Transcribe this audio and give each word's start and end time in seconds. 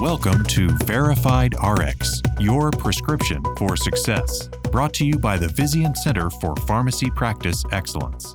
Welcome 0.00 0.44
to 0.44 0.68
Verified 0.84 1.54
RX, 1.62 2.22
your 2.38 2.70
prescription 2.70 3.42
for 3.56 3.76
success. 3.76 4.48
Brought 4.72 4.94
to 4.94 5.04
you 5.04 5.18
by 5.18 5.36
the 5.36 5.46
Vizient 5.46 5.96
Center 5.96 6.30
for 6.30 6.56
Pharmacy 6.66 7.10
Practice 7.10 7.62
Excellence. 7.70 8.34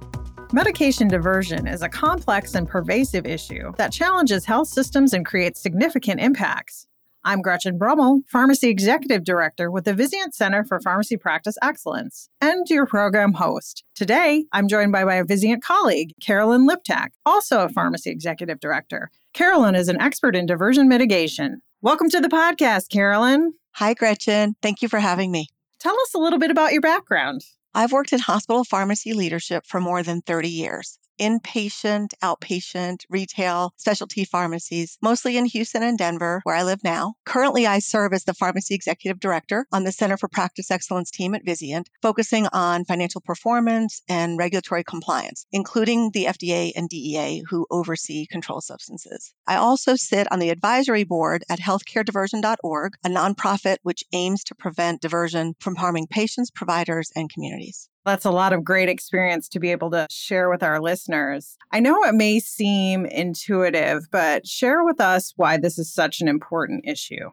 Medication 0.54 1.08
diversion 1.08 1.68
is 1.68 1.82
a 1.82 1.90
complex 1.90 2.56
and 2.56 2.68
pervasive 2.68 3.26
issue 3.26 3.74
that 3.78 3.92
challenges 3.92 4.46
health 4.46 4.68
systems 4.68 5.14
and 5.14 5.26
creates 5.26 5.60
significant 5.60 6.22
impacts. 6.22 6.88
I'm 7.28 7.42
Gretchen 7.42 7.80
Brummel, 7.80 8.22
Pharmacy 8.28 8.70
Executive 8.70 9.24
Director 9.24 9.72
with 9.72 9.86
the 9.86 9.96
Vizient 9.96 10.34
Center 10.36 10.64
for 10.64 10.80
Pharmacy 10.80 11.18
Practice 11.18 11.58
Excellence, 11.60 12.30
and 12.40 12.70
your 12.70 12.86
program 12.86 13.34
host. 13.34 13.84
Today, 13.96 14.46
I'm 14.52 14.68
joined 14.68 14.92
by 14.92 15.04
my 15.06 15.24
Vizient 15.24 15.64
colleague, 15.64 16.14
Carolyn 16.22 16.70
Liptak, 16.70 17.08
also 17.26 17.62
a 17.62 17.70
Pharmacy 17.70 18.12
Executive 18.12 18.60
Director. 18.60 19.10
Carolyn 19.34 19.74
is 19.74 19.90
an 19.90 20.00
expert 20.00 20.36
in 20.36 20.46
diversion 20.46 20.88
mitigation. 20.88 21.64
Welcome 21.82 22.12
to 22.12 22.22
the 22.22 22.28
podcast, 22.28 22.90
Carolyn. 22.90 23.54
Hi, 23.72 23.96
Gretchen. 23.96 24.56
Thank 24.62 24.84
you 24.84 24.88
for 24.88 25.00
having 25.00 25.32
me. 25.32 25.48
Tell 25.80 26.00
us 26.02 26.14
a 26.14 26.20
little 26.20 26.38
bit 26.38 26.52
about 26.52 26.74
your 26.74 26.82
background. 26.82 27.44
I've 27.74 27.92
worked 27.92 28.14
in 28.14 28.20
hospital 28.20 28.64
pharmacy 28.64 29.14
leadership 29.14 29.66
for 29.66 29.82
more 29.82 30.04
than 30.04 30.22
30 30.22 30.50
years 30.50 31.00
inpatient, 31.20 32.14
outpatient, 32.24 33.00
retail, 33.10 33.74
specialty 33.78 34.26
pharmacies, 34.26 34.98
mostly 35.02 35.38
in 35.38 35.46
Houston 35.46 35.84
and 35.84 35.98
Denver, 35.98 36.42
where 36.44 36.56
I 36.56 36.64
live 36.64 36.84
now. 36.84 37.16
Currently, 37.26 37.68
I 37.68 37.80
serve 37.80 38.14
as 38.14 38.24
the 38.24 38.34
pharmacy 38.34 38.76
executive 38.76 39.20
director 39.20 39.66
on 39.72 39.84
the 39.84 39.92
Center 39.92 40.18
for 40.18 40.28
Practice 40.28 40.72
Excellence 40.72 41.12
team 41.12 41.36
at 41.36 41.46
Vizient, 41.46 41.86
focusing 42.02 42.48
on 42.48 42.86
financial 42.86 43.22
performance 43.22 44.02
and 44.08 44.38
regulatory 44.38 44.84
compliance, 44.84 45.46
including 45.52 46.12
the 46.12 46.26
FDA 46.26 46.72
and 46.76 46.90
DEA, 46.90 47.44
who 47.50 47.68
oversee 47.70 48.26
controlled 48.26 48.64
substances. 48.64 49.34
I 49.48 49.56
also 49.56 49.96
sit 49.96 50.32
on 50.32 50.40
the 50.40 50.50
advisory 50.50 51.04
board 51.04 51.44
at 51.50 51.60
healthcarediversion.org, 51.60 52.94
a 53.04 53.10
nonprofit 53.10 53.78
which 53.84 54.04
aims 54.14 54.44
to 54.46 54.56
prevent 54.56 55.02
diversion 55.02 55.56
from 55.60 55.76
harming 55.76 56.08
patients, 56.08 56.52
providers, 56.52 57.12
and 57.16 57.30
communities. 57.30 57.90
That's 58.06 58.26
a 58.26 58.32
lot 58.32 58.54
of 58.54 58.64
great 58.64 58.88
experience 58.88 59.50
to 59.50 59.60
be 59.60 59.72
able 59.72 59.90
to 59.92 60.06
share 60.12 60.48
with 60.50 60.62
our 60.62 60.80
listeners. 60.80 61.58
I 61.72 61.80
know 61.80 62.04
it 62.04 62.14
may 62.14 62.40
seem 62.40 63.08
intuitive, 63.08 64.04
but 64.12 64.46
share 64.46 64.84
with 64.84 65.02
us 65.02 65.34
why 65.38 65.58
this 65.58 65.80
is 65.80 65.92
such 65.92 66.22
an 66.22 66.28
important 66.28 66.86
issue. 66.88 67.32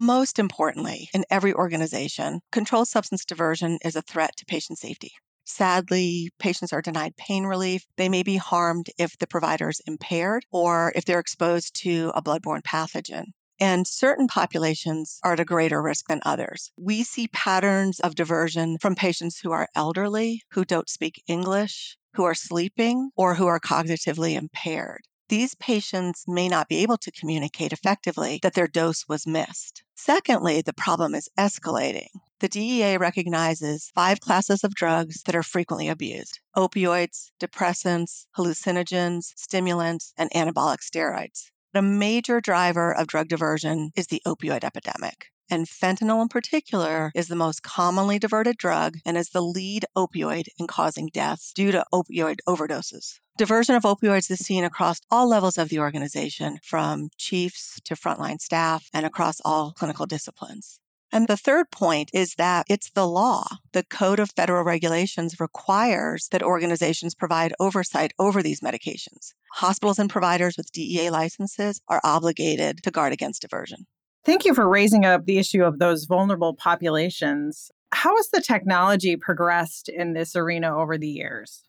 Most 0.00 0.38
importantly, 0.38 1.10
in 1.12 1.24
every 1.30 1.52
organization, 1.52 2.40
controlled 2.50 2.88
substance 2.88 3.26
diversion 3.26 3.78
is 3.84 3.94
a 3.94 4.02
threat 4.02 4.34
to 4.38 4.46
patient 4.46 4.78
safety. 4.78 5.12
Sadly, 5.44 6.30
patients 6.38 6.72
are 6.72 6.82
denied 6.82 7.16
pain 7.16 7.44
relief. 7.44 7.86
They 7.96 8.08
may 8.08 8.22
be 8.22 8.36
harmed 8.36 8.86
if 8.98 9.18
the 9.18 9.26
provider 9.26 9.68
is 9.68 9.80
impaired 9.86 10.44
or 10.50 10.92
if 10.96 11.04
they're 11.04 11.20
exposed 11.20 11.82
to 11.82 12.10
a 12.14 12.22
bloodborne 12.22 12.62
pathogen 12.62 13.26
and 13.58 13.86
certain 13.86 14.28
populations 14.28 15.18
are 15.22 15.32
at 15.32 15.40
a 15.40 15.44
greater 15.44 15.82
risk 15.82 16.06
than 16.08 16.20
others. 16.24 16.70
We 16.76 17.02
see 17.02 17.28
patterns 17.28 18.00
of 18.00 18.14
diversion 18.14 18.78
from 18.78 18.94
patients 18.94 19.38
who 19.38 19.52
are 19.52 19.68
elderly, 19.74 20.42
who 20.50 20.64
don't 20.64 20.88
speak 20.88 21.22
English, 21.26 21.96
who 22.14 22.24
are 22.24 22.34
sleeping, 22.34 23.10
or 23.16 23.34
who 23.34 23.46
are 23.46 23.60
cognitively 23.60 24.36
impaired. 24.36 25.02
These 25.28 25.56
patients 25.56 26.24
may 26.28 26.48
not 26.48 26.68
be 26.68 26.78
able 26.78 26.98
to 26.98 27.10
communicate 27.10 27.72
effectively 27.72 28.38
that 28.42 28.54
their 28.54 28.68
dose 28.68 29.08
was 29.08 29.26
missed. 29.26 29.82
Secondly, 29.96 30.62
the 30.62 30.72
problem 30.72 31.16
is 31.16 31.28
escalating. 31.36 32.10
The 32.38 32.48
DEA 32.48 32.98
recognizes 32.98 33.90
five 33.94 34.20
classes 34.20 34.62
of 34.62 34.74
drugs 34.74 35.22
that 35.24 35.34
are 35.34 35.42
frequently 35.42 35.88
abused 35.88 36.38
opioids, 36.56 37.32
depressants, 37.40 38.26
hallucinogens, 38.36 39.32
stimulants, 39.36 40.12
and 40.16 40.30
anabolic 40.30 40.78
steroids. 40.78 41.50
A 41.76 41.82
major 41.82 42.40
driver 42.40 42.90
of 42.90 43.06
drug 43.06 43.28
diversion 43.28 43.90
is 43.94 44.06
the 44.06 44.22
opioid 44.26 44.64
epidemic. 44.64 45.26
And 45.50 45.66
fentanyl, 45.66 46.22
in 46.22 46.28
particular, 46.28 47.12
is 47.14 47.28
the 47.28 47.36
most 47.36 47.62
commonly 47.62 48.18
diverted 48.18 48.56
drug 48.56 48.96
and 49.04 49.14
is 49.14 49.28
the 49.28 49.42
lead 49.42 49.84
opioid 49.94 50.46
in 50.58 50.68
causing 50.68 51.08
deaths 51.08 51.52
due 51.52 51.72
to 51.72 51.84
opioid 51.92 52.38
overdoses. 52.48 53.20
Diversion 53.36 53.74
of 53.74 53.82
opioids 53.82 54.30
is 54.30 54.38
seen 54.38 54.64
across 54.64 55.02
all 55.10 55.28
levels 55.28 55.58
of 55.58 55.68
the 55.68 55.80
organization, 55.80 56.58
from 56.62 57.10
chiefs 57.18 57.78
to 57.84 57.94
frontline 57.94 58.40
staff, 58.40 58.88
and 58.94 59.04
across 59.04 59.42
all 59.44 59.72
clinical 59.72 60.06
disciplines. 60.06 60.80
And 61.16 61.26
the 61.26 61.36
third 61.38 61.70
point 61.70 62.10
is 62.12 62.34
that 62.34 62.66
it's 62.68 62.90
the 62.90 63.06
law. 63.06 63.46
The 63.72 63.84
Code 63.84 64.20
of 64.20 64.30
Federal 64.32 64.64
Regulations 64.64 65.40
requires 65.40 66.28
that 66.28 66.42
organizations 66.42 67.14
provide 67.14 67.54
oversight 67.58 68.12
over 68.18 68.42
these 68.42 68.60
medications. 68.60 69.32
Hospitals 69.54 69.98
and 69.98 70.10
providers 70.10 70.58
with 70.58 70.70
DEA 70.72 71.08
licenses 71.08 71.80
are 71.88 72.02
obligated 72.04 72.82
to 72.82 72.90
guard 72.90 73.14
against 73.14 73.40
diversion. 73.40 73.86
Thank 74.26 74.44
you 74.44 74.52
for 74.52 74.68
raising 74.68 75.06
up 75.06 75.24
the 75.24 75.38
issue 75.38 75.64
of 75.64 75.78
those 75.78 76.04
vulnerable 76.04 76.52
populations. 76.52 77.70
How 77.92 78.14
has 78.16 78.28
the 78.28 78.42
technology 78.42 79.16
progressed 79.16 79.88
in 79.88 80.12
this 80.12 80.36
arena 80.36 80.76
over 80.76 80.98
the 80.98 81.08
years? 81.08 81.62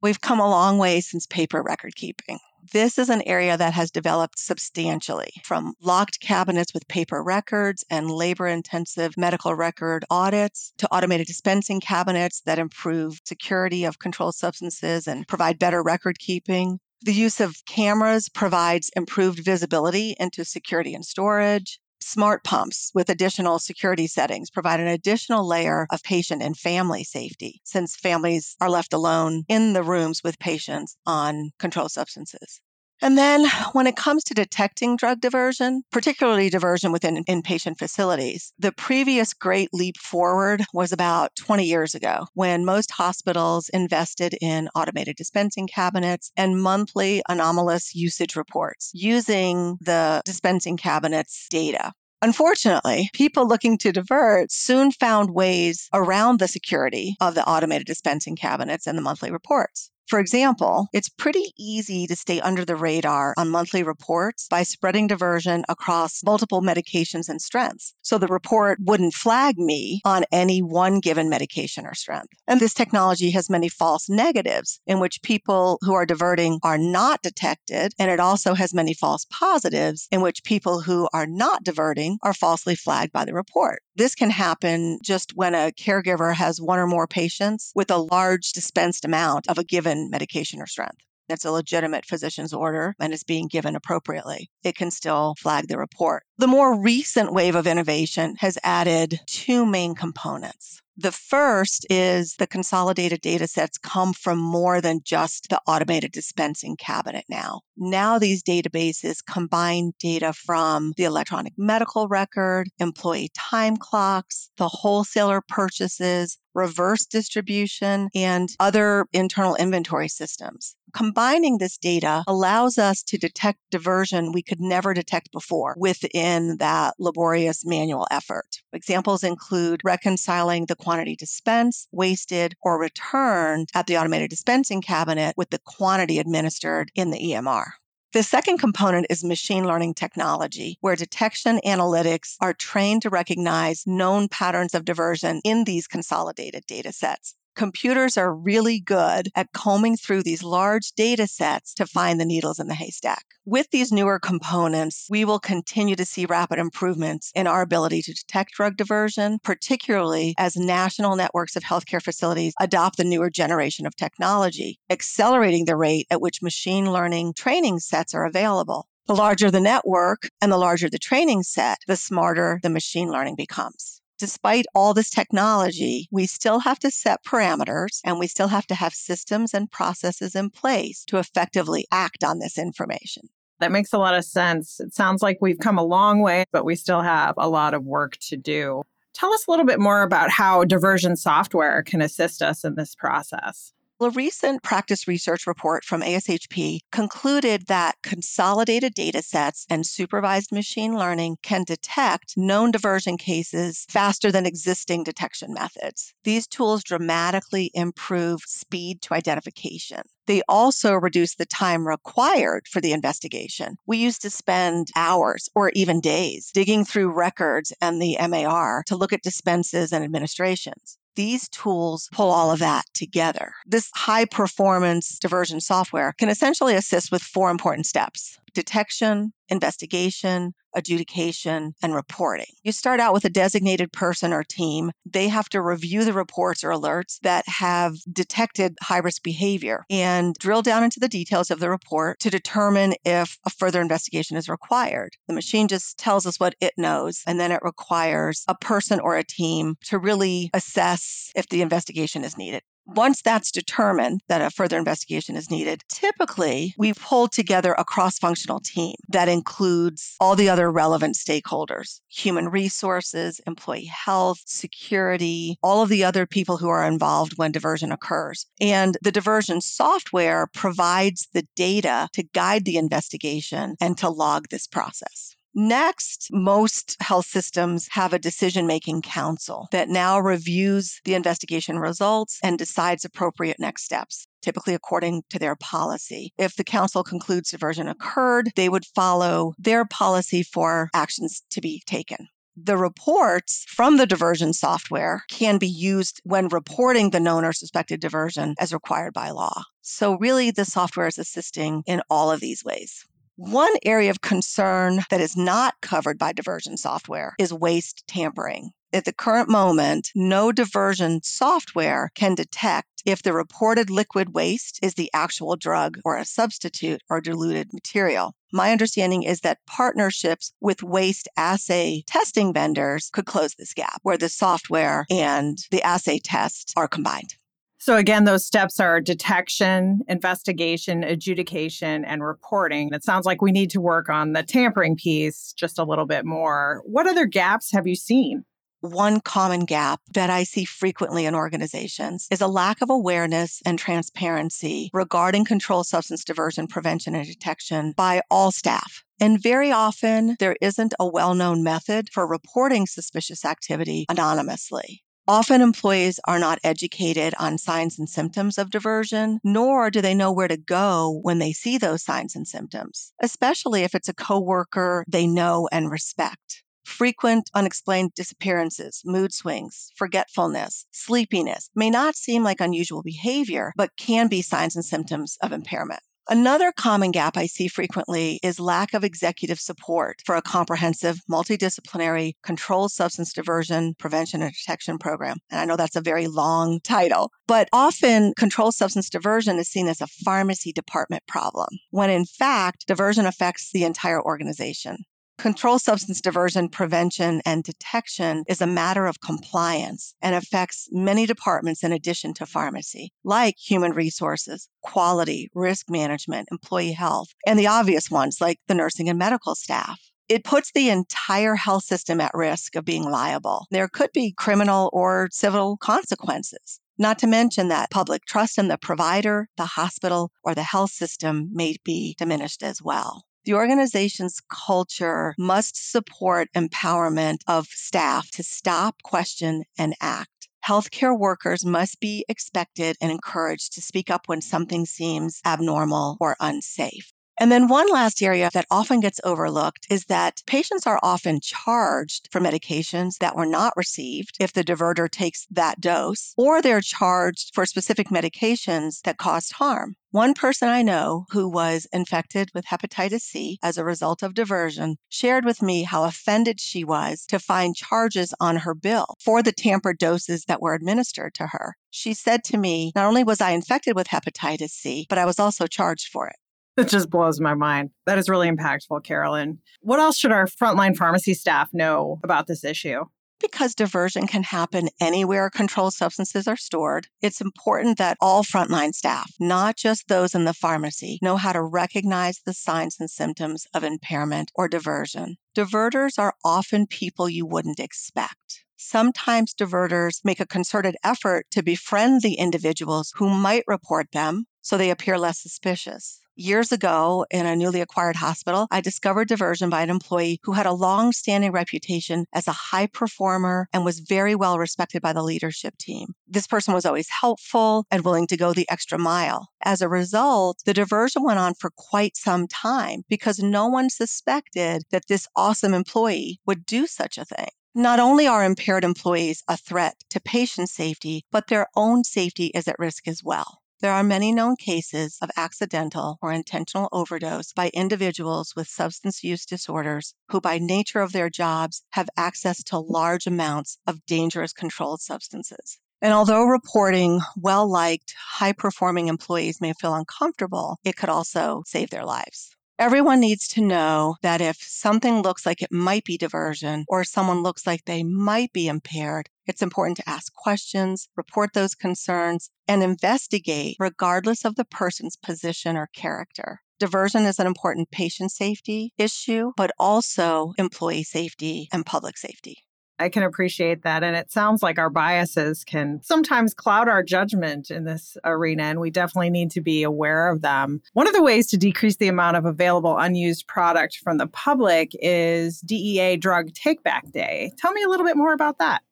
We've 0.00 0.20
come 0.20 0.38
a 0.38 0.48
long 0.48 0.78
way 0.78 1.00
since 1.00 1.26
paper 1.26 1.60
record 1.60 1.96
keeping. 1.96 2.38
This 2.70 2.96
is 2.96 3.10
an 3.10 3.22
area 3.22 3.56
that 3.56 3.74
has 3.74 3.90
developed 3.90 4.38
substantially 4.38 5.32
from 5.42 5.74
locked 5.80 6.20
cabinets 6.20 6.72
with 6.72 6.86
paper 6.86 7.20
records 7.20 7.84
and 7.90 8.08
labor 8.08 8.46
intensive 8.46 9.16
medical 9.16 9.52
record 9.52 10.04
audits 10.08 10.72
to 10.78 10.88
automated 10.94 11.26
dispensing 11.26 11.80
cabinets 11.80 12.40
that 12.42 12.60
improve 12.60 13.18
security 13.24 13.84
of 13.84 13.98
controlled 13.98 14.36
substances 14.36 15.08
and 15.08 15.26
provide 15.26 15.58
better 15.58 15.82
record 15.82 16.20
keeping. 16.20 16.78
The 17.00 17.12
use 17.12 17.40
of 17.40 17.56
cameras 17.66 18.28
provides 18.28 18.92
improved 18.94 19.40
visibility 19.40 20.14
into 20.20 20.44
security 20.44 20.94
and 20.94 21.04
storage. 21.04 21.80
Smart 22.04 22.42
pumps 22.42 22.90
with 22.94 23.08
additional 23.08 23.58
security 23.60 24.06
settings 24.08 24.50
provide 24.50 24.80
an 24.80 24.88
additional 24.88 25.46
layer 25.46 25.86
of 25.90 26.02
patient 26.02 26.42
and 26.42 26.56
family 26.56 27.04
safety 27.04 27.60
since 27.64 27.96
families 27.96 28.56
are 28.60 28.68
left 28.68 28.92
alone 28.92 29.44
in 29.48 29.72
the 29.72 29.84
rooms 29.84 30.20
with 30.22 30.38
patients 30.38 30.96
on 31.06 31.52
controlled 31.58 31.92
substances. 31.92 32.60
And 33.04 33.18
then 33.18 33.44
when 33.72 33.88
it 33.88 33.96
comes 33.96 34.22
to 34.24 34.34
detecting 34.34 34.94
drug 34.96 35.20
diversion, 35.20 35.82
particularly 35.90 36.48
diversion 36.50 36.92
within 36.92 37.24
inpatient 37.24 37.76
facilities, 37.76 38.52
the 38.60 38.70
previous 38.70 39.34
great 39.34 39.70
leap 39.72 39.96
forward 39.96 40.62
was 40.72 40.92
about 40.92 41.34
20 41.34 41.64
years 41.64 41.96
ago 41.96 42.28
when 42.34 42.64
most 42.64 42.92
hospitals 42.92 43.68
invested 43.70 44.36
in 44.40 44.68
automated 44.76 45.16
dispensing 45.16 45.66
cabinets 45.66 46.30
and 46.36 46.62
monthly 46.62 47.24
anomalous 47.28 47.92
usage 47.92 48.36
reports 48.36 48.92
using 48.94 49.78
the 49.80 50.22
dispensing 50.24 50.76
cabinets 50.76 51.48
data. 51.50 51.90
Unfortunately, 52.22 53.10
people 53.14 53.48
looking 53.48 53.78
to 53.78 53.90
divert 53.90 54.52
soon 54.52 54.92
found 54.92 55.34
ways 55.34 55.88
around 55.92 56.38
the 56.38 56.46
security 56.46 57.16
of 57.20 57.34
the 57.34 57.44
automated 57.44 57.88
dispensing 57.88 58.36
cabinets 58.36 58.86
and 58.86 58.96
the 58.96 59.02
monthly 59.02 59.32
reports. 59.32 59.90
For 60.08 60.18
example, 60.18 60.88
it's 60.92 61.08
pretty 61.08 61.54
easy 61.58 62.06
to 62.06 62.16
stay 62.16 62.40
under 62.40 62.64
the 62.64 62.76
radar 62.76 63.34
on 63.36 63.48
monthly 63.48 63.82
reports 63.82 64.46
by 64.50 64.62
spreading 64.62 65.06
diversion 65.06 65.64
across 65.68 66.22
multiple 66.24 66.60
medications 66.60 67.28
and 67.28 67.40
strengths. 67.40 67.94
So 68.02 68.18
the 68.18 68.26
report 68.26 68.78
wouldn't 68.80 69.14
flag 69.14 69.58
me 69.58 70.00
on 70.04 70.24
any 70.30 70.60
one 70.60 71.00
given 71.00 71.30
medication 71.30 71.86
or 71.86 71.94
strength. 71.94 72.34
And 72.46 72.60
this 72.60 72.74
technology 72.74 73.30
has 73.30 73.48
many 73.48 73.68
false 73.68 74.08
negatives 74.08 74.80
in 74.86 75.00
which 75.00 75.22
people 75.22 75.78
who 75.80 75.94
are 75.94 76.04
diverting 76.04 76.58
are 76.62 76.78
not 76.78 77.22
detected. 77.22 77.92
And 77.98 78.10
it 78.10 78.20
also 78.20 78.54
has 78.54 78.74
many 78.74 78.94
false 78.94 79.24
positives 79.30 80.08
in 80.10 80.20
which 80.20 80.44
people 80.44 80.80
who 80.80 81.08
are 81.14 81.26
not 81.26 81.64
diverting 81.64 82.18
are 82.22 82.34
falsely 82.34 82.74
flagged 82.74 83.12
by 83.12 83.24
the 83.24 83.34
report. 83.34 83.82
This 83.94 84.14
can 84.14 84.30
happen 84.30 84.98
just 85.02 85.32
when 85.34 85.54
a 85.54 85.70
caregiver 85.70 86.34
has 86.34 86.60
one 86.60 86.78
or 86.78 86.86
more 86.86 87.06
patients 87.06 87.72
with 87.74 87.90
a 87.90 87.98
large 87.98 88.52
dispensed 88.52 89.04
amount 89.04 89.48
of 89.48 89.58
a 89.58 89.64
given 89.64 89.91
medication 90.10 90.60
or 90.60 90.66
strength. 90.66 90.98
That's 91.28 91.44
a 91.44 91.52
legitimate 91.52 92.04
physician's 92.04 92.52
order 92.52 92.94
and 93.00 93.12
is 93.12 93.24
being 93.24 93.48
given 93.48 93.76
appropriately. 93.76 94.50
It 94.64 94.76
can 94.76 94.90
still 94.90 95.34
flag 95.38 95.68
the 95.68 95.78
report. 95.78 96.24
The 96.38 96.46
more 96.46 96.78
recent 96.78 97.32
wave 97.32 97.54
of 97.54 97.66
innovation 97.66 98.36
has 98.38 98.58
added 98.62 99.20
two 99.26 99.64
main 99.64 99.94
components. 99.94 100.82
The 100.98 101.12
first 101.12 101.86
is 101.88 102.34
the 102.36 102.46
consolidated 102.46 103.22
data 103.22 103.46
sets 103.48 103.78
come 103.78 104.12
from 104.12 104.38
more 104.38 104.82
than 104.82 105.00
just 105.02 105.48
the 105.48 105.58
automated 105.66 106.12
dispensing 106.12 106.76
cabinet 106.76 107.24
now. 107.30 107.62
Now, 107.78 108.18
these 108.18 108.42
databases 108.42 109.24
combine 109.26 109.92
data 109.98 110.34
from 110.34 110.92
the 110.98 111.04
electronic 111.04 111.54
medical 111.56 112.08
record, 112.08 112.68
employee 112.78 113.30
time 113.34 113.78
clocks, 113.78 114.50
the 114.58 114.68
wholesaler 114.68 115.40
purchases, 115.48 116.36
reverse 116.54 117.06
distribution, 117.06 118.08
and 118.14 118.48
other 118.60 119.06
internal 119.12 119.54
inventory 119.56 120.08
systems. 120.08 120.76
Combining 120.92 121.56
this 121.56 121.78
data 121.78 122.22
allows 122.26 122.76
us 122.76 123.02
to 123.02 123.16
detect 123.16 123.58
diversion 123.70 124.32
we 124.32 124.42
could 124.42 124.60
never 124.60 124.92
detect 124.92 125.32
before 125.32 125.74
within 125.78 126.58
that 126.58 126.94
laborious 126.98 127.64
manual 127.64 128.06
effort. 128.10 128.60
Examples 128.74 129.24
include 129.24 129.80
reconciling 129.84 130.66
the 130.66 130.76
quantity 130.76 131.16
dispensed, 131.16 131.88
wasted, 131.92 132.54
or 132.62 132.78
returned 132.78 133.70
at 133.74 133.86
the 133.86 133.96
automated 133.96 134.28
dispensing 134.28 134.82
cabinet 134.82 135.34
with 135.36 135.48
the 135.50 135.60
quantity 135.64 136.18
administered 136.18 136.90
in 136.94 137.10
the 137.10 137.18
EMR. 137.18 137.72
The 138.12 138.22
second 138.22 138.58
component 138.58 139.06
is 139.08 139.24
machine 139.24 139.64
learning 139.66 139.94
technology, 139.94 140.76
where 140.82 140.96
detection 140.96 141.60
analytics 141.64 142.36
are 142.42 142.52
trained 142.52 143.00
to 143.02 143.10
recognize 143.10 143.86
known 143.86 144.28
patterns 144.28 144.74
of 144.74 144.84
diversion 144.84 145.40
in 145.44 145.64
these 145.64 145.86
consolidated 145.86 146.66
data 146.66 146.92
sets. 146.92 147.34
Computers 147.54 148.16
are 148.16 148.34
really 148.34 148.80
good 148.80 149.28
at 149.34 149.52
combing 149.52 149.98
through 149.98 150.22
these 150.22 150.42
large 150.42 150.92
data 150.92 151.26
sets 151.26 151.74
to 151.74 151.86
find 151.86 152.18
the 152.18 152.24
needles 152.24 152.58
in 152.58 152.66
the 152.66 152.74
haystack. 152.74 153.26
With 153.44 153.70
these 153.70 153.92
newer 153.92 154.18
components, 154.18 155.06
we 155.10 155.26
will 155.26 155.38
continue 155.38 155.94
to 155.96 156.06
see 156.06 156.24
rapid 156.24 156.58
improvements 156.58 157.30
in 157.34 157.46
our 157.46 157.60
ability 157.60 158.00
to 158.02 158.14
detect 158.14 158.54
drug 158.54 158.78
diversion, 158.78 159.38
particularly 159.42 160.34
as 160.38 160.56
national 160.56 161.14
networks 161.14 161.54
of 161.54 161.62
healthcare 161.62 162.02
facilities 162.02 162.54
adopt 162.58 162.96
the 162.96 163.04
newer 163.04 163.28
generation 163.28 163.84
of 163.84 163.96
technology, 163.96 164.78
accelerating 164.88 165.66
the 165.66 165.76
rate 165.76 166.06
at 166.10 166.22
which 166.22 166.40
machine 166.40 166.90
learning 166.90 167.34
training 167.34 167.80
sets 167.80 168.14
are 168.14 168.24
available. 168.24 168.88
The 169.06 169.14
larger 169.14 169.50
the 169.50 169.60
network 169.60 170.30
and 170.40 170.50
the 170.50 170.56
larger 170.56 170.88
the 170.88 170.98
training 170.98 171.42
set, 171.42 171.78
the 171.86 171.96
smarter 171.96 172.60
the 172.62 172.70
machine 172.70 173.10
learning 173.10 173.36
becomes 173.36 174.01
despite 174.22 174.66
all 174.72 174.94
this 174.94 175.10
technology, 175.10 176.06
we 176.12 176.26
still 176.26 176.60
have 176.60 176.78
to 176.78 176.92
set 176.92 177.24
parameters 177.24 178.00
and 178.04 178.20
we 178.20 178.28
still 178.28 178.46
have 178.46 178.64
to 178.64 178.72
have 178.72 178.94
systems 178.94 179.52
and 179.52 179.68
processes 179.68 180.36
in 180.36 180.48
place 180.48 181.04
to 181.04 181.18
effectively 181.18 181.88
act 181.90 182.22
on 182.22 182.38
this 182.38 182.56
information. 182.56 183.24
That 183.58 183.72
makes 183.72 183.92
a 183.92 183.98
lot 183.98 184.14
of 184.14 184.24
sense. 184.24 184.78
It 184.78 184.94
sounds 184.94 185.22
like 185.22 185.38
we've 185.40 185.58
come 185.58 185.76
a 185.76 185.82
long 185.82 186.20
way, 186.20 186.44
but 186.52 186.64
we 186.64 186.76
still 186.76 187.00
have 187.00 187.34
a 187.36 187.48
lot 187.48 187.74
of 187.74 187.84
work 187.84 188.16
to 188.28 188.36
do. 188.36 188.84
Tell 189.12 189.32
us 189.32 189.44
a 189.48 189.50
little 189.50 189.66
bit 189.66 189.80
more 189.80 190.02
about 190.02 190.30
how 190.30 190.62
diversion 190.62 191.16
software 191.16 191.82
can 191.82 192.00
assist 192.00 192.42
us 192.42 192.62
in 192.62 192.76
this 192.76 192.94
process. 192.94 193.72
A 194.02 194.10
recent 194.10 194.64
practice 194.64 195.06
research 195.06 195.46
report 195.46 195.84
from 195.84 196.02
ASHP 196.02 196.80
concluded 196.90 197.68
that 197.68 198.02
consolidated 198.02 198.94
data 198.94 199.22
sets 199.22 199.64
and 199.70 199.86
supervised 199.86 200.50
machine 200.50 200.96
learning 200.96 201.36
can 201.42 201.62
detect 201.62 202.36
known 202.36 202.72
diversion 202.72 203.16
cases 203.16 203.86
faster 203.88 204.32
than 204.32 204.44
existing 204.44 205.04
detection 205.04 205.54
methods. 205.54 206.12
These 206.24 206.48
tools 206.48 206.82
dramatically 206.82 207.70
improve 207.74 208.40
speed 208.44 209.02
to 209.02 209.14
identification. 209.14 210.02
They 210.26 210.42
also 210.48 210.94
reduce 210.94 211.36
the 211.36 211.46
time 211.46 211.86
required 211.86 212.66
for 212.66 212.80
the 212.80 212.92
investigation. 212.92 213.76
We 213.86 213.98
used 213.98 214.22
to 214.22 214.30
spend 214.30 214.88
hours 214.96 215.48
or 215.54 215.70
even 215.74 216.00
days 216.00 216.50
digging 216.52 216.84
through 216.84 217.12
records 217.12 217.72
and 217.80 218.02
the 218.02 218.16
MAR 218.20 218.82
to 218.88 218.96
look 218.96 219.12
at 219.12 219.22
dispenses 219.22 219.92
and 219.92 220.02
administrations. 220.02 220.98
These 221.14 221.48
tools 221.48 222.08
pull 222.12 222.30
all 222.30 222.50
of 222.50 222.58
that 222.60 222.84
together. 222.94 223.52
This 223.66 223.90
high 223.94 224.24
performance 224.24 225.18
diversion 225.18 225.60
software 225.60 226.14
can 226.18 226.28
essentially 226.28 226.74
assist 226.74 227.12
with 227.12 227.22
four 227.22 227.50
important 227.50 227.86
steps 227.86 228.38
detection, 228.54 229.32
investigation, 229.48 230.54
adjudication, 230.74 231.74
and 231.82 231.94
reporting. 231.94 232.46
You 232.62 232.72
start 232.72 233.00
out 233.00 233.12
with 233.12 233.24
a 233.24 233.30
designated 233.30 233.92
person 233.92 234.32
or 234.32 234.42
team. 234.42 234.90
They 235.04 235.28
have 235.28 235.48
to 235.50 235.60
review 235.60 236.04
the 236.04 236.12
reports 236.12 236.64
or 236.64 236.70
alerts 236.70 237.18
that 237.22 237.46
have 237.46 237.94
detected 238.10 238.76
high 238.80 238.98
risk 238.98 239.22
behavior 239.22 239.84
and 239.90 240.34
drill 240.38 240.62
down 240.62 240.84
into 240.84 241.00
the 241.00 241.08
details 241.08 241.50
of 241.50 241.60
the 241.60 241.70
report 241.70 242.18
to 242.20 242.30
determine 242.30 242.94
if 243.04 243.38
a 243.44 243.50
further 243.50 243.80
investigation 243.80 244.36
is 244.36 244.48
required. 244.48 245.16
The 245.28 245.34
machine 245.34 245.68
just 245.68 245.98
tells 245.98 246.26
us 246.26 246.40
what 246.40 246.54
it 246.60 246.72
knows, 246.76 247.22
and 247.26 247.38
then 247.38 247.52
it 247.52 247.60
requires 247.62 248.44
a 248.48 248.54
person 248.54 249.00
or 249.00 249.16
a 249.16 249.24
team 249.24 249.76
to 249.84 249.98
really 249.98 250.50
assess 250.54 251.30
if 251.36 251.48
the 251.48 251.62
investigation 251.62 252.24
is 252.24 252.38
needed. 252.38 252.62
Once 252.86 253.22
that's 253.22 253.52
determined 253.52 254.20
that 254.28 254.42
a 254.42 254.50
further 254.50 254.76
investigation 254.76 255.36
is 255.36 255.50
needed, 255.50 255.82
typically 255.88 256.74
we 256.76 256.92
pull 256.92 257.28
together 257.28 257.74
a 257.78 257.84
cross 257.84 258.18
functional 258.18 258.60
team 258.60 258.94
that 259.08 259.28
includes 259.28 260.16
all 260.20 260.34
the 260.34 260.48
other 260.48 260.70
relevant 260.70 261.14
stakeholders 261.14 262.00
human 262.08 262.48
resources, 262.48 263.40
employee 263.46 263.84
health, 263.84 264.38
security, 264.46 265.56
all 265.62 265.82
of 265.82 265.88
the 265.88 266.04
other 266.04 266.26
people 266.26 266.56
who 266.56 266.68
are 266.68 266.86
involved 266.86 267.38
when 267.38 267.52
diversion 267.52 267.90
occurs. 267.90 268.46
And 268.60 268.98
the 269.02 269.12
diversion 269.12 269.60
software 269.60 270.46
provides 270.52 271.28
the 271.32 271.46
data 271.56 272.08
to 272.12 272.22
guide 272.22 272.64
the 272.64 272.76
investigation 272.76 273.76
and 273.80 273.96
to 273.98 274.08
log 274.08 274.48
this 274.48 274.66
process. 274.66 275.31
Next, 275.54 276.28
most 276.30 276.96
health 277.00 277.26
systems 277.26 277.88
have 277.90 278.12
a 278.12 278.18
decision 278.18 278.66
making 278.66 279.02
council 279.02 279.68
that 279.70 279.88
now 279.88 280.18
reviews 280.18 281.00
the 281.04 281.14
investigation 281.14 281.78
results 281.78 282.38
and 282.42 282.58
decides 282.58 283.04
appropriate 283.04 283.60
next 283.60 283.84
steps 283.84 284.26
typically 284.42 284.74
according 284.74 285.22
to 285.30 285.38
their 285.38 285.56
policy. 285.56 286.32
If 286.36 286.56
the 286.56 286.64
council 286.64 287.04
concludes 287.04 287.50
diversion 287.50 287.88
occurred, 287.88 288.50
they 288.56 288.68
would 288.68 288.84
follow 288.84 289.54
their 289.58 289.84
policy 289.84 290.42
for 290.42 290.90
actions 290.92 291.42
to 291.50 291.60
be 291.60 291.82
taken. 291.86 292.28
The 292.56 292.76
reports 292.76 293.64
from 293.66 293.96
the 293.96 294.06
diversion 294.06 294.52
software 294.52 295.24
can 295.30 295.56
be 295.56 295.68
used 295.68 296.20
when 296.24 296.48
reporting 296.48 297.10
the 297.10 297.20
known 297.20 297.46
or 297.46 297.52
suspected 297.54 298.00
diversion 298.00 298.54
as 298.58 298.74
required 298.74 299.14
by 299.14 299.30
law. 299.30 299.62
So, 299.80 300.18
really, 300.18 300.50
the 300.50 300.66
software 300.66 301.06
is 301.06 301.18
assisting 301.18 301.82
in 301.86 302.02
all 302.10 302.30
of 302.30 302.40
these 302.40 302.62
ways. 302.62 303.06
One 303.36 303.72
area 303.82 304.10
of 304.10 304.20
concern 304.20 305.04
that 305.08 305.22
is 305.22 305.38
not 305.38 305.80
covered 305.80 306.18
by 306.18 306.34
diversion 306.34 306.76
software 306.76 307.34
is 307.38 307.50
waste 307.50 308.04
tampering. 308.06 308.72
At 308.92 309.06
the 309.06 309.12
current 309.14 309.48
moment, 309.48 310.10
no 310.14 310.52
diversion 310.52 311.22
software 311.22 312.10
can 312.14 312.34
detect 312.34 313.02
if 313.06 313.22
the 313.22 313.32
reported 313.32 313.88
liquid 313.88 314.34
waste 314.34 314.80
is 314.82 314.94
the 314.94 315.10
actual 315.14 315.56
drug 315.56 315.98
or 316.04 316.18
a 316.18 316.26
substitute 316.26 317.00
or 317.08 317.22
diluted 317.22 317.72
material. 317.72 318.34
My 318.52 318.70
understanding 318.70 319.22
is 319.22 319.40
that 319.40 319.64
partnerships 319.66 320.52
with 320.60 320.82
waste 320.82 321.26
assay 321.34 322.04
testing 322.06 322.52
vendors 322.52 323.08
could 323.10 323.24
close 323.24 323.54
this 323.54 323.72
gap 323.72 324.00
where 324.02 324.18
the 324.18 324.28
software 324.28 325.06
and 325.08 325.56
the 325.70 325.82
assay 325.82 326.18
test 326.18 326.74
are 326.76 326.86
combined. 326.86 327.34
So, 327.82 327.96
again, 327.96 328.26
those 328.26 328.46
steps 328.46 328.78
are 328.78 329.00
detection, 329.00 330.02
investigation, 330.06 331.02
adjudication, 331.02 332.04
and 332.04 332.22
reporting. 332.22 332.90
It 332.92 333.02
sounds 333.02 333.26
like 333.26 333.42
we 333.42 333.50
need 333.50 333.70
to 333.70 333.80
work 333.80 334.08
on 334.08 334.34
the 334.34 334.44
tampering 334.44 334.94
piece 334.94 335.52
just 335.52 335.80
a 335.80 335.82
little 335.82 336.06
bit 336.06 336.24
more. 336.24 336.80
What 336.86 337.08
other 337.08 337.26
gaps 337.26 337.72
have 337.72 337.88
you 337.88 337.96
seen? 337.96 338.44
One 338.82 339.20
common 339.20 339.64
gap 339.64 340.00
that 340.14 340.30
I 340.30 340.44
see 340.44 340.64
frequently 340.64 341.26
in 341.26 341.34
organizations 341.34 342.28
is 342.30 342.40
a 342.40 342.46
lack 342.46 342.82
of 342.82 342.90
awareness 342.90 343.60
and 343.66 343.80
transparency 343.80 344.88
regarding 344.92 345.44
controlled 345.44 345.88
substance 345.88 346.24
diversion 346.24 346.68
prevention 346.68 347.16
and 347.16 347.26
detection 347.26 347.94
by 347.96 348.22
all 348.30 348.52
staff. 348.52 349.02
And 349.18 349.42
very 349.42 349.72
often, 349.72 350.36
there 350.38 350.54
isn't 350.60 350.94
a 351.00 351.08
well 351.08 351.34
known 351.34 351.64
method 351.64 352.10
for 352.12 352.28
reporting 352.28 352.86
suspicious 352.86 353.44
activity 353.44 354.06
anonymously. 354.08 355.02
Often 355.28 355.60
employees 355.60 356.18
are 356.26 356.40
not 356.40 356.58
educated 356.64 357.32
on 357.38 357.56
signs 357.56 357.96
and 357.96 358.08
symptoms 358.08 358.58
of 358.58 358.70
diversion, 358.70 359.38
nor 359.44 359.88
do 359.88 360.00
they 360.00 360.14
know 360.14 360.32
where 360.32 360.48
to 360.48 360.56
go 360.56 361.20
when 361.22 361.38
they 361.38 361.52
see 361.52 361.78
those 361.78 362.02
signs 362.02 362.34
and 362.34 362.46
symptoms, 362.46 363.12
especially 363.22 363.84
if 363.84 363.94
it's 363.94 364.08
a 364.08 364.14
coworker 364.14 365.04
they 365.06 365.28
know 365.28 365.68
and 365.70 365.92
respect. 365.92 366.64
Frequent 366.84 367.50
unexplained 367.54 368.14
disappearances, 368.16 369.02
mood 369.04 369.32
swings, 369.32 369.92
forgetfulness, 369.94 370.86
sleepiness 370.90 371.70
may 371.72 371.88
not 371.88 372.16
seem 372.16 372.42
like 372.42 372.60
unusual 372.60 373.04
behavior, 373.04 373.72
but 373.76 373.96
can 373.96 374.26
be 374.26 374.42
signs 374.42 374.74
and 374.74 374.84
symptoms 374.84 375.38
of 375.40 375.52
impairment. 375.52 376.02
Another 376.28 376.70
common 376.70 377.10
gap 377.10 377.36
I 377.36 377.46
see 377.46 377.66
frequently 377.66 378.38
is 378.44 378.60
lack 378.60 378.94
of 378.94 379.02
executive 379.02 379.58
support 379.58 380.22
for 380.24 380.36
a 380.36 380.42
comprehensive 380.42 381.18
multidisciplinary 381.28 382.34
controlled 382.44 382.92
substance 382.92 383.32
diversion 383.32 383.94
prevention 383.98 384.40
and 384.40 384.54
detection 384.54 384.98
program. 384.98 385.38
And 385.50 385.58
I 385.58 385.64
know 385.64 385.76
that's 385.76 385.96
a 385.96 386.00
very 386.00 386.28
long 386.28 386.78
title, 386.80 387.32
but 387.48 387.68
often 387.72 388.34
controlled 388.36 388.74
substance 388.74 389.10
diversion 389.10 389.58
is 389.58 389.68
seen 389.68 389.88
as 389.88 390.00
a 390.00 390.06
pharmacy 390.06 390.72
department 390.72 391.26
problem, 391.26 391.68
when 391.90 392.08
in 392.08 392.24
fact, 392.24 392.86
diversion 392.86 393.26
affects 393.26 393.72
the 393.72 393.82
entire 393.82 394.22
organization. 394.22 394.98
Control 395.38 395.78
substance 395.78 396.20
diversion 396.20 396.68
prevention 396.68 397.42
and 397.44 397.64
detection 397.64 398.44
is 398.46 398.60
a 398.60 398.66
matter 398.66 399.06
of 399.06 399.20
compliance 399.20 400.14
and 400.22 400.36
affects 400.36 400.88
many 400.92 401.26
departments 401.26 401.82
in 401.82 401.92
addition 401.92 402.32
to 402.34 402.46
pharmacy, 402.46 403.12
like 403.24 403.56
human 403.58 403.92
resources, 403.92 404.68
quality, 404.82 405.50
risk 405.54 405.90
management, 405.90 406.48
employee 406.52 406.92
health, 406.92 407.28
and 407.46 407.58
the 407.58 407.66
obvious 407.66 408.10
ones 408.10 408.38
like 408.40 408.58
the 408.68 408.74
nursing 408.74 409.08
and 409.08 409.18
medical 409.18 409.54
staff. 409.54 409.98
it 410.28 410.44
puts 410.44 410.72
the 410.72 410.88
entire 410.88 411.54
health 411.56 411.84
system 411.84 412.20
at 412.20 412.30
risk 412.32 412.74
of 412.76 412.84
being 412.84 413.04
liable. 413.04 413.66
There 413.70 413.88
could 413.88 414.10
be 414.14 414.32
criminal 414.32 414.88
or 414.92 415.28
civil 415.30 415.76
consequences. 415.76 416.80
Not 416.98 417.18
to 417.18 417.26
mention 417.26 417.68
that 417.68 417.90
public 417.90 418.24
trust 418.26 418.58
in 418.58 418.68
the 418.68 418.78
provider, 418.78 419.48
the 419.56 419.66
hospital, 419.66 420.30
or 420.44 420.54
the 420.54 420.62
health 420.62 420.92
system 420.92 421.50
may 421.52 421.76
be 421.84 422.14
diminished 422.18 422.62
as 422.62 422.80
well. 422.80 423.24
The 423.44 423.54
organization's 423.54 424.40
culture 424.48 425.34
must 425.36 425.90
support 425.90 426.48
empowerment 426.54 427.38
of 427.48 427.66
staff 427.66 428.30
to 428.32 428.44
stop, 428.44 429.02
question, 429.02 429.64
and 429.76 429.96
act. 430.00 430.48
Healthcare 430.64 431.18
workers 431.18 431.64
must 431.64 431.98
be 431.98 432.24
expected 432.28 432.96
and 433.00 433.10
encouraged 433.10 433.72
to 433.72 433.82
speak 433.82 434.10
up 434.10 434.28
when 434.28 434.42
something 434.42 434.86
seems 434.86 435.40
abnormal 435.44 436.18
or 436.20 436.36
unsafe. 436.38 437.12
And 437.42 437.50
then 437.50 437.66
one 437.66 437.90
last 437.90 438.22
area 438.22 438.50
that 438.54 438.66
often 438.70 439.00
gets 439.00 439.18
overlooked 439.24 439.88
is 439.90 440.04
that 440.04 440.44
patients 440.46 440.86
are 440.86 441.00
often 441.02 441.40
charged 441.40 442.28
for 442.30 442.40
medications 442.40 443.18
that 443.18 443.34
were 443.34 443.46
not 443.46 443.76
received 443.76 444.36
if 444.38 444.52
the 444.52 444.62
diverter 444.62 445.10
takes 445.10 445.48
that 445.50 445.80
dose, 445.80 446.34
or 446.36 446.62
they're 446.62 446.80
charged 446.80 447.52
for 447.52 447.66
specific 447.66 448.10
medications 448.10 449.00
that 449.02 449.18
caused 449.18 449.54
harm. 449.54 449.96
One 450.12 450.34
person 450.34 450.68
I 450.68 450.82
know 450.82 451.26
who 451.30 451.48
was 451.48 451.88
infected 451.92 452.52
with 452.54 452.66
hepatitis 452.66 453.22
C 453.22 453.58
as 453.60 453.76
a 453.76 453.84
result 453.84 454.22
of 454.22 454.34
diversion 454.34 454.94
shared 455.08 455.44
with 455.44 455.62
me 455.62 455.82
how 455.82 456.04
offended 456.04 456.60
she 456.60 456.84
was 456.84 457.26
to 457.26 457.40
find 457.40 457.74
charges 457.74 458.32
on 458.38 458.58
her 458.58 458.74
bill 458.74 459.16
for 459.18 459.42
the 459.42 459.50
tampered 459.50 459.98
doses 459.98 460.44
that 460.44 460.62
were 460.62 460.74
administered 460.74 461.34
to 461.34 461.48
her. 461.48 461.74
She 461.90 462.14
said 462.14 462.44
to 462.44 462.56
me, 462.56 462.92
Not 462.94 463.06
only 463.06 463.24
was 463.24 463.40
I 463.40 463.50
infected 463.50 463.96
with 463.96 464.06
hepatitis 464.06 464.70
C, 464.70 465.06
but 465.08 465.18
I 465.18 465.26
was 465.26 465.40
also 465.40 465.66
charged 465.66 466.06
for 466.12 466.28
it. 466.28 466.36
It 466.78 466.88
just 466.88 467.10
blows 467.10 467.38
my 467.38 467.52
mind. 467.52 467.90
That 468.06 468.18
is 468.18 468.30
really 468.30 468.50
impactful, 468.50 469.04
Carolyn. 469.04 469.58
What 469.82 470.00
else 470.00 470.16
should 470.16 470.32
our 470.32 470.46
frontline 470.46 470.96
pharmacy 470.96 471.34
staff 471.34 471.68
know 471.74 472.18
about 472.24 472.46
this 472.46 472.64
issue? 472.64 473.04
Because 473.42 473.74
diversion 473.74 474.28
can 474.28 474.44
happen 474.44 474.88
anywhere 475.00 475.50
controlled 475.50 475.94
substances 475.94 476.46
are 476.46 476.56
stored, 476.56 477.08
it's 477.20 477.40
important 477.40 477.98
that 477.98 478.16
all 478.20 478.44
frontline 478.44 478.94
staff, 478.94 479.32
not 479.40 479.76
just 479.76 480.06
those 480.06 480.34
in 480.34 480.44
the 480.44 480.54
pharmacy, 480.54 481.18
know 481.20 481.36
how 481.36 481.52
to 481.52 481.60
recognize 481.60 482.40
the 482.46 482.54
signs 482.54 482.96
and 483.00 483.10
symptoms 483.10 483.66
of 483.74 483.82
impairment 483.82 484.52
or 484.54 484.68
diversion. 484.68 485.36
Diverters 485.56 486.20
are 486.20 486.34
often 486.44 486.86
people 486.86 487.28
you 487.28 487.44
wouldn't 487.44 487.80
expect. 487.80 488.64
Sometimes 488.76 489.54
diverters 489.54 490.20
make 490.24 490.38
a 490.40 490.46
concerted 490.46 490.96
effort 491.02 491.46
to 491.50 491.62
befriend 491.62 492.22
the 492.22 492.34
individuals 492.34 493.12
who 493.16 493.28
might 493.28 493.64
report 493.66 494.12
them 494.12 494.46
so 494.60 494.78
they 494.78 494.90
appear 494.90 495.18
less 495.18 495.42
suspicious. 495.42 496.21
Years 496.36 496.72
ago, 496.72 497.26
in 497.30 497.44
a 497.44 497.54
newly 497.54 497.82
acquired 497.82 498.16
hospital, 498.16 498.66
I 498.70 498.80
discovered 498.80 499.28
diversion 499.28 499.68
by 499.68 499.82
an 499.82 499.90
employee 499.90 500.40
who 500.44 500.52
had 500.52 500.64
a 500.64 500.72
long 500.72 501.12
standing 501.12 501.52
reputation 501.52 502.24
as 502.32 502.48
a 502.48 502.52
high 502.52 502.86
performer 502.86 503.68
and 503.70 503.84
was 503.84 504.00
very 504.00 504.34
well 504.34 504.58
respected 504.58 505.02
by 505.02 505.12
the 505.12 505.22
leadership 505.22 505.76
team. 505.76 506.14
This 506.26 506.46
person 506.46 506.72
was 506.72 506.86
always 506.86 507.10
helpful 507.10 507.84
and 507.90 508.02
willing 508.02 508.26
to 508.28 508.38
go 508.38 508.54
the 508.54 508.66
extra 508.70 508.98
mile. 508.98 509.48
As 509.62 509.82
a 509.82 509.90
result, 509.90 510.56
the 510.64 510.72
diversion 510.72 511.22
went 511.22 511.38
on 511.38 511.52
for 511.52 511.70
quite 511.76 512.16
some 512.16 512.48
time 512.48 513.02
because 513.10 513.38
no 513.38 513.66
one 513.66 513.90
suspected 513.90 514.84
that 514.90 515.08
this 515.08 515.28
awesome 515.36 515.74
employee 515.74 516.40
would 516.46 516.64
do 516.64 516.86
such 516.86 517.18
a 517.18 517.26
thing. 517.26 517.48
Not 517.74 518.00
only 518.00 518.26
are 518.26 518.42
impaired 518.42 518.84
employees 518.84 519.42
a 519.48 519.58
threat 519.58 519.96
to 520.08 520.20
patient 520.20 520.70
safety, 520.70 521.26
but 521.30 521.48
their 521.48 521.68
own 521.76 522.04
safety 522.04 522.46
is 522.54 522.68
at 522.68 522.78
risk 522.78 523.06
as 523.06 523.22
well. 523.22 523.61
There 523.82 523.92
are 523.92 524.04
many 524.04 524.30
known 524.30 524.54
cases 524.54 525.18
of 525.20 525.32
accidental 525.36 526.16
or 526.22 526.32
intentional 526.32 526.88
overdose 526.92 527.52
by 527.52 527.68
individuals 527.74 528.54
with 528.54 528.68
substance 528.68 529.24
use 529.24 529.44
disorders 529.44 530.14
who, 530.28 530.40
by 530.40 530.58
nature 530.58 531.00
of 531.00 531.10
their 531.10 531.28
jobs, 531.28 531.82
have 531.90 532.08
access 532.16 532.62
to 532.66 532.78
large 532.78 533.26
amounts 533.26 533.78
of 533.84 534.06
dangerous 534.06 534.52
controlled 534.52 535.00
substances. 535.00 535.80
And 536.00 536.12
although 536.12 536.44
reporting 536.44 537.22
well 537.36 537.68
liked, 537.68 538.14
high 538.16 538.52
performing 538.52 539.08
employees 539.08 539.60
may 539.60 539.72
feel 539.72 539.96
uncomfortable, 539.96 540.78
it 540.84 540.96
could 540.96 541.08
also 541.08 541.64
save 541.66 541.90
their 541.90 542.04
lives. 542.04 542.54
Everyone 542.82 543.20
needs 543.20 543.46
to 543.46 543.60
know 543.60 544.16
that 544.22 544.40
if 544.40 544.56
something 544.60 545.22
looks 545.22 545.46
like 545.46 545.62
it 545.62 545.70
might 545.70 546.02
be 546.02 546.18
diversion 546.18 546.84
or 546.88 547.04
someone 547.04 547.40
looks 547.40 547.64
like 547.64 547.84
they 547.84 548.02
might 548.02 548.52
be 548.52 548.66
impaired, 548.66 549.28
it's 549.46 549.62
important 549.62 549.98
to 549.98 550.08
ask 550.08 550.32
questions, 550.32 551.08
report 551.14 551.50
those 551.54 551.76
concerns, 551.76 552.50
and 552.66 552.82
investigate 552.82 553.76
regardless 553.78 554.44
of 554.44 554.56
the 554.56 554.64
person's 554.64 555.14
position 555.14 555.76
or 555.76 555.90
character. 555.94 556.60
Diversion 556.80 557.24
is 557.24 557.38
an 557.38 557.46
important 557.46 557.88
patient 557.92 558.32
safety 558.32 558.92
issue, 558.98 559.52
but 559.56 559.70
also 559.78 560.52
employee 560.58 561.04
safety 561.04 561.68
and 561.72 561.86
public 561.86 562.18
safety. 562.18 562.64
I 563.02 563.08
can 563.08 563.24
appreciate 563.24 563.82
that. 563.82 564.04
And 564.04 564.16
it 564.16 564.30
sounds 564.30 564.62
like 564.62 564.78
our 564.78 564.90
biases 564.90 565.64
can 565.64 566.00
sometimes 566.02 566.54
cloud 566.54 566.88
our 566.88 567.02
judgment 567.02 567.70
in 567.70 567.84
this 567.84 568.16
arena, 568.24 568.64
and 568.64 568.80
we 568.80 568.90
definitely 568.90 569.30
need 569.30 569.50
to 569.52 569.60
be 569.60 569.82
aware 569.82 570.30
of 570.30 570.42
them. 570.42 570.80
One 570.92 571.08
of 571.08 571.12
the 571.12 571.22
ways 571.22 571.48
to 571.48 571.56
decrease 571.56 571.96
the 571.96 572.08
amount 572.08 572.36
of 572.36 572.44
available 572.44 572.96
unused 572.96 573.46
product 573.48 573.96
from 573.96 574.18
the 574.18 574.28
public 574.28 574.92
is 575.00 575.60
DEA 575.60 576.16
Drug 576.16 576.52
Takeback 576.52 577.10
Day. 577.12 577.50
Tell 577.58 577.72
me 577.72 577.82
a 577.82 577.88
little 577.88 578.06
bit 578.06 578.16
more 578.16 578.32
about 578.32 578.58
that. 578.58 578.82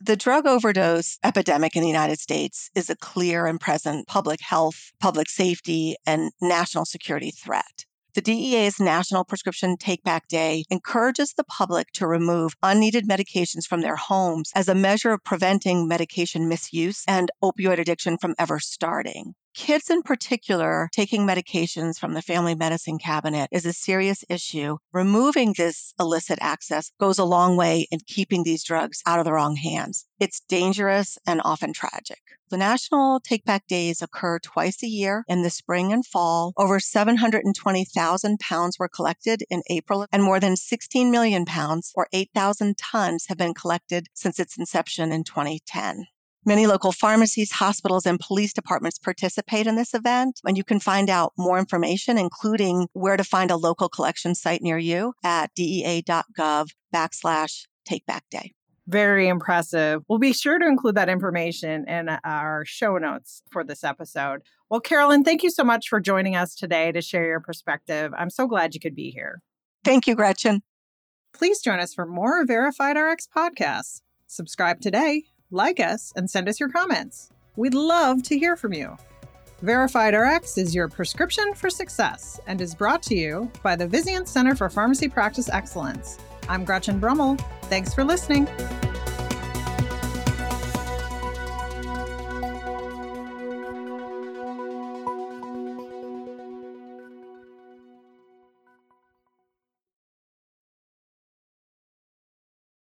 The 0.00 0.16
drug 0.16 0.46
overdose 0.46 1.18
epidemic 1.24 1.74
in 1.74 1.82
the 1.82 1.88
United 1.88 2.20
States 2.20 2.70
is 2.76 2.88
a 2.88 2.96
clear 2.96 3.46
and 3.46 3.60
present 3.60 4.06
public 4.06 4.40
health, 4.40 4.92
public 5.00 5.28
safety, 5.28 5.96
and 6.06 6.30
national 6.40 6.84
security 6.84 7.32
threat. 7.32 7.84
The 8.18 8.34
DEA's 8.34 8.80
National 8.80 9.22
Prescription 9.22 9.76
Take 9.76 10.02
Back 10.02 10.26
Day 10.26 10.64
encourages 10.70 11.34
the 11.34 11.44
public 11.44 11.92
to 11.92 12.06
remove 12.08 12.56
unneeded 12.64 13.08
medications 13.08 13.64
from 13.64 13.80
their 13.80 13.94
homes 13.94 14.50
as 14.56 14.66
a 14.66 14.74
measure 14.74 15.12
of 15.12 15.22
preventing 15.22 15.86
medication 15.86 16.48
misuse 16.48 17.04
and 17.06 17.30
opioid 17.44 17.78
addiction 17.78 18.18
from 18.18 18.34
ever 18.36 18.58
starting. 18.58 19.36
Kids 19.58 19.90
in 19.90 20.02
particular 20.02 20.88
taking 20.92 21.26
medications 21.26 21.98
from 21.98 22.14
the 22.14 22.22
family 22.22 22.54
medicine 22.54 22.96
cabinet 22.96 23.48
is 23.50 23.66
a 23.66 23.72
serious 23.72 24.24
issue. 24.28 24.78
Removing 24.92 25.52
this 25.52 25.92
illicit 25.98 26.38
access 26.40 26.92
goes 27.00 27.18
a 27.18 27.24
long 27.24 27.56
way 27.56 27.88
in 27.90 27.98
keeping 28.06 28.44
these 28.44 28.62
drugs 28.62 29.02
out 29.04 29.18
of 29.18 29.24
the 29.24 29.32
wrong 29.32 29.56
hands. 29.56 30.06
It's 30.20 30.40
dangerous 30.48 31.18
and 31.26 31.42
often 31.44 31.72
tragic. 31.72 32.20
The 32.50 32.56
National 32.56 33.18
Take 33.18 33.44
Back 33.44 33.66
Days 33.66 34.00
occur 34.00 34.38
twice 34.38 34.80
a 34.84 34.86
year 34.86 35.24
in 35.26 35.42
the 35.42 35.50
spring 35.50 35.92
and 35.92 36.06
fall. 36.06 36.52
Over 36.56 36.78
720,000 36.78 38.38
pounds 38.38 38.78
were 38.78 38.88
collected 38.88 39.42
in 39.50 39.62
April, 39.68 40.06
and 40.12 40.22
more 40.22 40.38
than 40.38 40.56
16 40.56 41.10
million 41.10 41.44
pounds, 41.44 41.90
or 41.96 42.06
8,000 42.12 42.78
tons, 42.78 43.26
have 43.26 43.36
been 43.36 43.54
collected 43.54 44.06
since 44.14 44.38
its 44.38 44.56
inception 44.56 45.10
in 45.10 45.24
2010. 45.24 46.06
Many 46.44 46.66
local 46.66 46.92
pharmacies, 46.92 47.50
hospitals, 47.50 48.06
and 48.06 48.18
police 48.18 48.52
departments 48.52 48.98
participate 48.98 49.66
in 49.66 49.76
this 49.76 49.92
event, 49.92 50.40
and 50.44 50.56
you 50.56 50.64
can 50.64 50.80
find 50.80 51.10
out 51.10 51.32
more 51.36 51.58
information, 51.58 52.16
including 52.16 52.88
where 52.92 53.16
to 53.16 53.24
find 53.24 53.50
a 53.50 53.56
local 53.56 53.88
collection 53.88 54.34
site 54.34 54.62
near 54.62 54.78
you 54.78 55.14
at 55.24 55.52
dea.gov 55.54 56.68
backslash 56.94 57.66
takebackday. 57.88 58.52
Very 58.86 59.28
impressive. 59.28 60.02
We'll 60.08 60.18
be 60.18 60.32
sure 60.32 60.58
to 60.58 60.66
include 60.66 60.94
that 60.94 61.10
information 61.10 61.86
in 61.86 62.08
our 62.24 62.64
show 62.64 62.96
notes 62.96 63.42
for 63.50 63.62
this 63.62 63.84
episode. 63.84 64.40
Well, 64.70 64.80
Carolyn, 64.80 65.24
thank 65.24 65.42
you 65.42 65.50
so 65.50 65.64
much 65.64 65.88
for 65.88 66.00
joining 66.00 66.36
us 66.36 66.54
today 66.54 66.92
to 66.92 67.02
share 67.02 67.26
your 67.26 67.40
perspective. 67.40 68.12
I'm 68.16 68.30
so 68.30 68.46
glad 68.46 68.74
you 68.74 68.80
could 68.80 68.94
be 68.94 69.10
here. 69.10 69.42
Thank 69.84 70.06
you, 70.06 70.14
Gretchen. 70.14 70.62
Please 71.34 71.60
join 71.60 71.80
us 71.80 71.92
for 71.92 72.06
more 72.06 72.46
Verified 72.46 72.96
RX 72.96 73.28
podcasts. 73.36 74.00
Subscribe 74.26 74.80
today 74.80 75.24
like 75.50 75.80
us, 75.80 76.12
and 76.16 76.30
send 76.30 76.48
us 76.48 76.60
your 76.60 76.68
comments. 76.68 77.30
We'd 77.56 77.74
love 77.74 78.22
to 78.24 78.38
hear 78.38 78.56
from 78.56 78.72
you. 78.72 78.96
Verified 79.62 80.14
RX 80.14 80.56
is 80.58 80.74
your 80.74 80.88
prescription 80.88 81.52
for 81.54 81.68
success 81.68 82.38
and 82.46 82.60
is 82.60 82.74
brought 82.74 83.02
to 83.04 83.16
you 83.16 83.50
by 83.62 83.74
the 83.74 83.88
Vizient 83.88 84.28
Center 84.28 84.54
for 84.54 84.70
Pharmacy 84.70 85.08
Practice 85.08 85.48
Excellence. 85.48 86.18
I'm 86.48 86.64
Gretchen 86.64 87.00
Brummel. 87.00 87.36
Thanks 87.62 87.92
for 87.92 88.04
listening. 88.04 88.46